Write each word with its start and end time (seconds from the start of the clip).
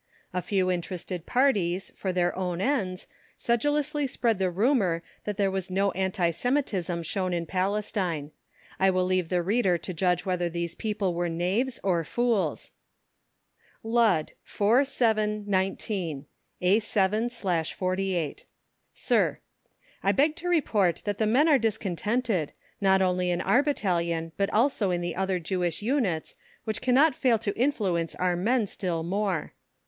A 0.33 0.41
few 0.41 0.71
interested 0.71 1.27
parties, 1.27 1.91
for 1.93 2.11
their 2.11 2.35
own 2.35 2.59
ends, 2.59 3.05
sedulously 3.37 4.07
spread 4.07 4.39
the 4.39 4.49
rumour 4.49 5.03
that 5.25 5.37
there 5.37 5.51
was 5.51 5.69
no 5.69 5.91
anti 5.91 6.31
Semitism 6.31 7.03
shown 7.03 7.33
in 7.35 7.45
Palestine. 7.45 8.31
I 8.79 8.89
will 8.89 9.05
leave 9.05 9.29
the 9.29 9.43
reader 9.43 9.77
to 9.77 9.93
judge 9.93 10.25
whether 10.25 10.49
these 10.49 10.73
people 10.73 11.13
were 11.13 11.29
knaves 11.29 11.79
or 11.83 12.03
fools: 12.03 12.71
LUDD, 13.83 14.31
4 14.43 14.83
7 14.83 15.43
19, 15.47 16.25
A7/48. 16.63 18.45
SIR, 18.95 19.39
I 20.01 20.11
beg 20.11 20.35
to 20.37 20.49
report 20.49 21.03
that 21.05 21.19
the 21.19 21.27
men 21.27 21.47
are 21.47 21.59
discontented, 21.59 22.53
not 22.81 23.03
only 23.03 23.29
in 23.29 23.39
our 23.41 23.61
battalion, 23.61 24.31
but 24.35 24.49
also 24.49 24.89
in 24.89 25.01
the 25.01 25.15
other 25.15 25.37
Jewish 25.37 25.83
units, 25.83 26.33
which 26.63 26.81
cannot 26.81 27.13
fail 27.13 27.37
to 27.37 27.55
influence 27.55 28.15
our 28.15 28.35
men 28.35 28.65
still 28.65 29.03
more. 29.03 29.53